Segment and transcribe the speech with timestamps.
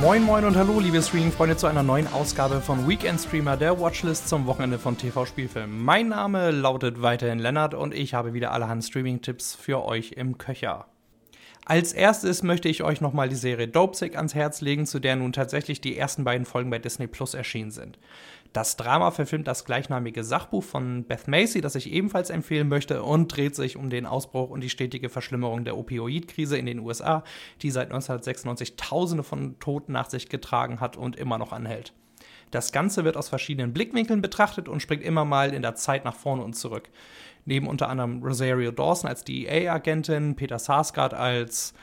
[0.00, 4.28] Moin Moin und Hallo, liebe Streaming-Freunde, zu einer neuen Ausgabe von Weekend Streamer, der Watchlist
[4.28, 5.82] zum Wochenende von TV-Spielfilmen.
[5.82, 10.86] Mein Name lautet weiterhin Lennart und ich habe wieder allerhand Streaming-Tipps für euch im Köcher.
[11.64, 15.32] Als erstes möchte ich euch nochmal die Serie Dopesick ans Herz legen, zu der nun
[15.32, 17.98] tatsächlich die ersten beiden Folgen bei Disney Plus erschienen sind.
[18.52, 23.28] Das Drama verfilmt das gleichnamige Sachbuch von Beth Macy, das ich ebenfalls empfehlen möchte, und
[23.28, 27.24] dreht sich um den Ausbruch und die stetige Verschlimmerung der Opioidkrise in den USA,
[27.62, 31.92] die seit 1996 Tausende von Toten nach sich getragen hat und immer noch anhält.
[32.50, 36.14] Das Ganze wird aus verschiedenen Blickwinkeln betrachtet und springt immer mal in der Zeit nach
[36.14, 36.88] vorne und zurück.
[37.44, 41.74] Neben unter anderem Rosario Dawson als DEA-Agentin, Peter Sarsgaard als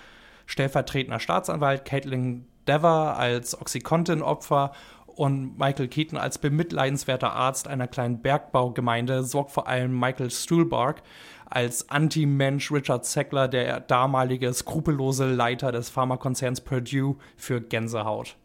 [0.45, 4.71] stellvertretender Staatsanwalt, Caitlin Dever als Oxycontin-Opfer
[5.15, 11.01] und Michael Keaton als bemitleidenswerter Arzt einer kleinen Bergbaugemeinde sorgt vor allem Michael Stuhlbarg
[11.45, 18.35] als Anti-Mensch Richard Sackler, der damalige skrupellose Leiter des Pharmakonzerns Purdue, für Gänsehaut.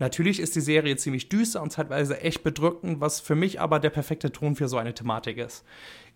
[0.00, 3.90] Natürlich ist die Serie ziemlich düster und zeitweise echt bedrückend, was für mich aber der
[3.90, 5.62] perfekte Ton für so eine Thematik ist.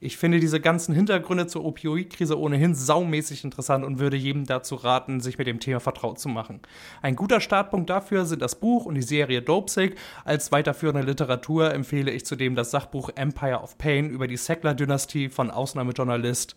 [0.01, 5.21] Ich finde diese ganzen Hintergründe zur Opioidkrise ohnehin saumäßig interessant und würde jedem dazu raten,
[5.21, 6.61] sich mit dem Thema vertraut zu machen.
[7.03, 9.97] Ein guter Startpunkt dafür sind das Buch und die Serie Dopesick.
[10.25, 15.51] Als weiterführende Literatur empfehle ich zudem das Sachbuch Empire of Pain über die Sackler-Dynastie von
[15.51, 16.57] Ausnahmejournalist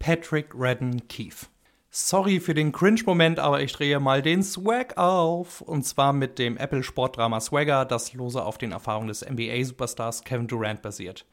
[0.00, 1.46] Patrick Redden Keefe.
[1.98, 5.62] Sorry für den Cringe-Moment, aber ich drehe mal den Swag auf.
[5.62, 10.82] Und zwar mit dem Apple-Sportdrama Swagger, das lose auf den Erfahrungen des NBA-Superstars Kevin Durant
[10.82, 11.24] basiert.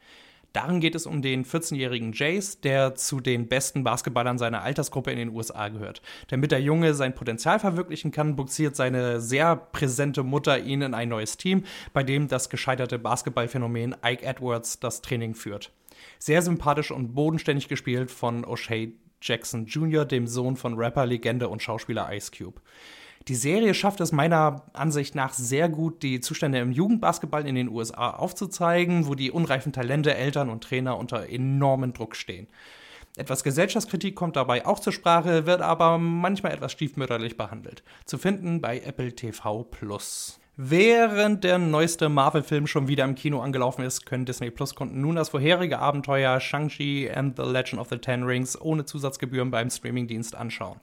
[0.54, 5.18] Darin geht es um den 14-jährigen Jace, der zu den besten Basketballern seiner Altersgruppe in
[5.18, 6.00] den USA gehört.
[6.28, 11.10] Damit der Junge sein Potenzial verwirklichen kann, buxiert seine sehr präsente Mutter ihn in ein
[11.10, 15.72] neues Team, bei dem das gescheiterte Basketballphänomen Ike Edwards das Training führt.
[16.18, 18.92] Sehr sympathisch und bodenständig gespielt von O'Shea
[19.24, 22.60] Jackson Jr., dem Sohn von Rapper, Legende und Schauspieler Ice Cube.
[23.28, 27.70] Die Serie schafft es meiner Ansicht nach sehr gut, die Zustände im Jugendbasketball in den
[27.70, 32.48] USA aufzuzeigen, wo die unreifen Talente, Eltern und Trainer unter enormen Druck stehen.
[33.16, 37.82] Etwas Gesellschaftskritik kommt dabei auch zur Sprache, wird aber manchmal etwas stiefmütterlich behandelt.
[38.04, 40.38] Zu finden bei Apple TV Plus.
[40.56, 45.30] Während der neueste Marvel-Film schon wieder im Kino angelaufen ist, können Disney Plus-Kunden nun das
[45.30, 50.78] vorherige Abenteuer Shang-Chi and the Legend of the Ten Rings ohne Zusatzgebühren beim Streamingdienst anschauen.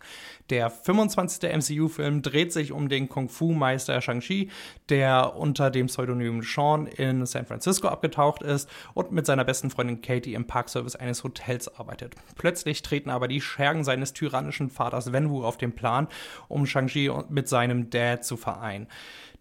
[0.49, 1.49] Der 25.
[1.55, 4.49] MCU-Film dreht sich um den Kung-Fu-Meister Shang-Chi,
[4.89, 10.01] der unter dem Pseudonym Sean in San Francisco abgetaucht ist und mit seiner besten Freundin
[10.01, 12.15] Katie im Parkservice eines Hotels arbeitet.
[12.35, 16.09] Plötzlich treten aber die Schergen seines tyrannischen Vaters Wenwu auf den Plan,
[16.49, 18.87] um Shang-Chi mit seinem Dad zu vereinen.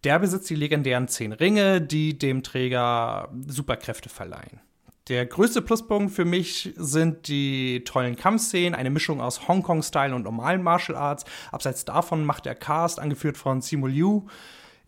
[0.04, 4.60] Der besitzt die legendären zehn Ringe, die dem Träger Superkräfte verleihen.
[5.08, 10.62] Der größte Pluspunkt für mich sind die tollen Kampfszenen, eine Mischung aus Hongkong-Style und normalen
[10.62, 11.24] Martial Arts.
[11.50, 14.26] Abseits davon macht der Cast, angeführt von Simu Liu,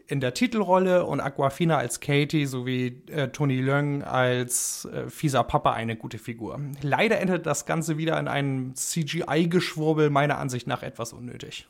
[0.06, 5.72] in der Titelrolle und Aquafina als Katie sowie äh, Tony Leung als äh, fieser Papa
[5.72, 6.60] eine gute Figur.
[6.82, 11.66] Leider endet das Ganze wieder in einem CGI-Geschwurbel, meiner Ansicht nach etwas unnötig.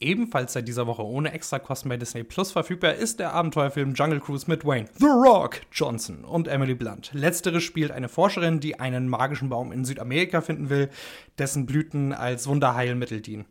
[0.00, 4.46] Ebenfalls seit dieser Woche ohne Extrakosten bei Disney Plus verfügbar ist der Abenteuerfilm Jungle Cruise
[4.48, 7.10] mit Wayne, The Rock Johnson und Emily Blunt.
[7.12, 10.90] Letztere spielt eine Forscherin, die einen magischen Baum in Südamerika finden will,
[11.38, 13.46] dessen Blüten als Wunderheilmittel dienen.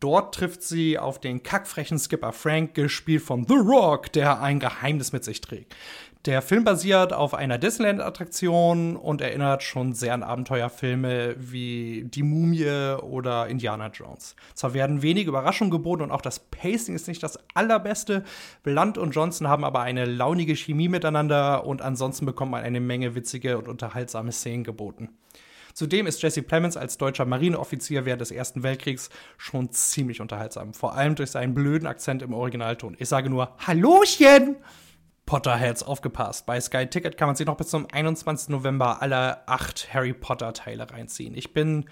[0.00, 5.12] Dort trifft sie auf den kackfrechen Skipper Frank, gespielt von The Rock, der ein Geheimnis
[5.12, 5.74] mit sich trägt.
[6.24, 12.96] Der Film basiert auf einer Disneyland-Attraktion und erinnert schon sehr an Abenteuerfilme wie Die Mumie
[13.00, 14.36] oder Indiana Jones.
[14.54, 18.24] Zwar werden wenige Überraschungen geboten und auch das Pacing ist nicht das allerbeste.
[18.62, 23.14] Blunt und Johnson haben aber eine launige Chemie miteinander und ansonsten bekommt man eine Menge
[23.14, 25.10] witzige und unterhaltsame Szenen geboten.
[25.78, 30.74] Zudem ist Jesse Plemons als deutscher Marineoffizier während des Ersten Weltkriegs schon ziemlich unterhaltsam.
[30.74, 32.96] Vor allem durch seinen blöden Akzent im Originalton.
[32.98, 34.56] Ich sage nur Hallochen!
[35.28, 36.46] Potterheads aufgepasst.
[36.46, 38.48] Bei Sky Ticket kann man sich noch bis zum 21.
[38.48, 41.34] November alle acht Harry Potter Teile reinziehen.
[41.36, 41.84] Ich bin,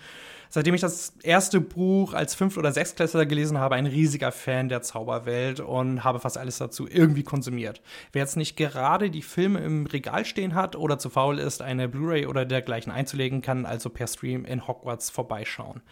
[0.49, 4.81] seitdem ich das erste Buch als Fünft- oder Sechstklässler gelesen habe, ein riesiger Fan der
[4.81, 7.83] Zauberwelt und habe fast alles dazu irgendwie konsumiert.
[8.13, 11.91] Wer jetzt nicht gerade die Filme im Regal stehen hat oder zu faul ist, eine
[11.91, 15.83] Blu-ray oder dergleichen einzulegen, kann also per Stream in Hogwarts vorbeischauen.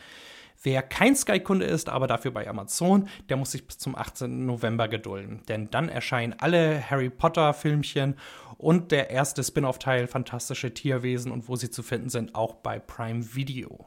[0.64, 4.46] Wer kein Sky-Kunde ist, aber dafür bei Amazon, der muss sich bis zum 18.
[4.46, 5.43] November gedulden.
[5.46, 8.16] Denn dann erscheinen alle Harry Potter-Filmchen
[8.56, 13.34] und der erste Spin-off-Teil Fantastische Tierwesen und wo sie zu finden sind, auch bei Prime
[13.34, 13.87] Video.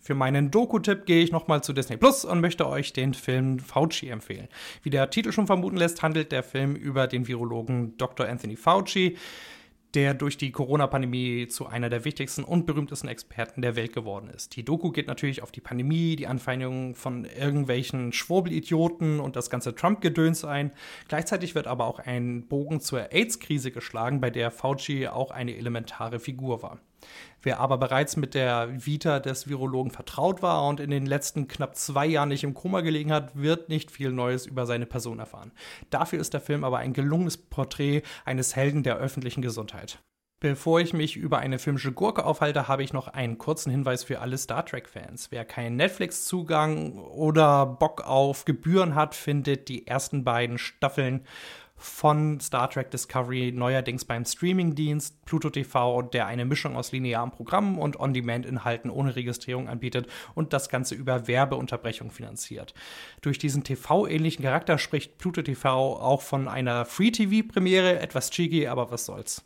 [0.00, 4.08] Für meinen Doku-Tipp gehe ich nochmal zu Disney Plus und möchte euch den Film Fauci
[4.08, 4.48] empfehlen.
[4.82, 8.26] Wie der Titel schon vermuten lässt, handelt der Film über den Virologen Dr.
[8.26, 9.16] Anthony Fauci,
[9.94, 14.56] der durch die Corona-Pandemie zu einer der wichtigsten und berühmtesten Experten der Welt geworden ist.
[14.56, 19.74] Die Doku geht natürlich auf die Pandemie, die Anfeindungen von irgendwelchen Schwurbelidioten und das ganze
[19.74, 20.72] Trump-Gedöns ein.
[21.08, 26.18] Gleichzeitig wird aber auch ein Bogen zur AIDS-Krise geschlagen, bei der Fauci auch eine elementare
[26.18, 26.80] Figur war.
[27.42, 31.76] Wer aber bereits mit der Vita des Virologen vertraut war und in den letzten knapp
[31.76, 35.52] zwei Jahren nicht im Koma gelegen hat, wird nicht viel Neues über seine Person erfahren.
[35.90, 40.00] Dafür ist der Film aber ein gelungenes Porträt eines Helden der öffentlichen Gesundheit.
[40.42, 44.18] Bevor ich mich über eine filmische Gurke aufhalte, habe ich noch einen kurzen Hinweis für
[44.18, 45.28] alle Star Trek-Fans.
[45.30, 51.24] Wer keinen Netflix-Zugang oder Bock auf Gebühren hat, findet die ersten beiden Staffeln
[51.76, 57.78] von Star Trek Discovery neuerdings beim Streamingdienst Pluto TV, der eine Mischung aus linearen Programmen
[57.78, 62.74] und On-Demand-Inhalten ohne Registrierung anbietet und das Ganze über Werbeunterbrechung finanziert.
[63.20, 69.06] Durch diesen TV-ähnlichen Charakter spricht Pluto TV auch von einer Free-TV-Premiere, etwas cheeky, aber was
[69.06, 69.44] soll's.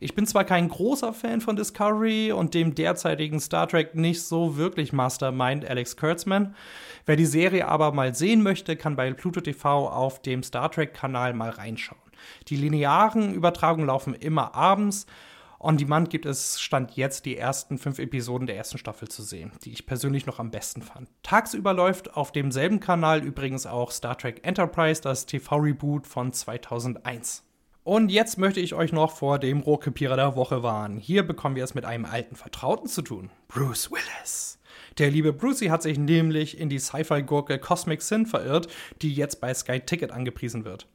[0.00, 4.56] Ich bin zwar kein großer Fan von Discovery und dem derzeitigen Star Trek nicht so
[4.56, 6.54] wirklich Mastermind Alex Kurtzman.
[7.06, 11.34] Wer die Serie aber mal sehen möchte, kann bei Pluto TV auf dem Star Trek-Kanal
[11.34, 12.00] mal reinschauen.
[12.48, 15.06] Die linearen Übertragungen laufen immer abends.
[15.60, 19.50] On Demand gibt es Stand jetzt die ersten fünf Episoden der ersten Staffel zu sehen,
[19.64, 21.08] die ich persönlich noch am besten fand.
[21.24, 27.47] Tagsüber läuft auf demselben Kanal übrigens auch Star Trek Enterprise, das TV-Reboot von 2001.
[27.88, 30.98] Und jetzt möchte ich euch noch vor dem Rohrkrepierer der Woche warnen.
[30.98, 33.30] Hier bekommen wir es mit einem alten Vertrauten zu tun.
[33.48, 34.58] Bruce Willis.
[34.98, 38.68] Der liebe Brucey hat sich nämlich in die Sci-Fi-Gurke Cosmic Sin verirrt,
[39.00, 40.86] die jetzt bei Sky Ticket angepriesen wird.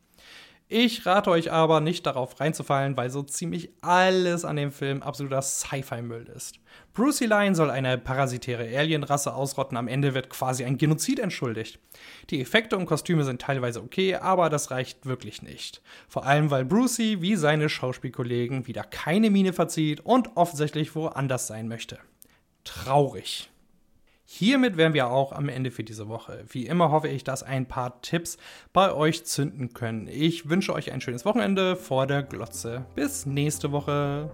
[0.70, 5.42] Ich rate euch aber nicht darauf reinzufallen, weil so ziemlich alles an dem Film absoluter
[5.42, 6.56] Sci-Fi-Müll ist.
[6.94, 11.80] Brucey Lion soll eine parasitäre Alienrasse ausrotten, am Ende wird quasi ein Genozid entschuldigt.
[12.30, 15.82] Die Effekte und Kostüme sind teilweise okay, aber das reicht wirklich nicht.
[16.08, 21.68] Vor allem, weil Brucey wie seine Schauspielkollegen wieder keine Miene verzieht und offensichtlich woanders sein
[21.68, 22.00] möchte.
[22.64, 23.53] Traurig.
[24.36, 26.44] Hiermit wären wir auch am Ende für diese Woche.
[26.50, 28.38] Wie immer hoffe ich, dass ein paar Tipps
[28.74, 30.08] bei euch zünden können.
[30.08, 32.84] Ich wünsche euch ein schönes Wochenende vor der Glotze.
[32.96, 34.32] Bis nächste Woche.